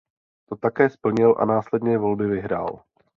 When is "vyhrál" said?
2.27-2.83